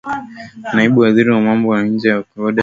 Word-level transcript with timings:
naibu 0.73 0.99
waziri 1.05 1.29
wa 1.31 1.41
mambo 1.41 1.75
ya 1.77 1.83
nje 1.83 2.09
wa 2.11 2.19
ecuador 2.19 2.43
kindo 2.43 2.49
luka 2.53 2.59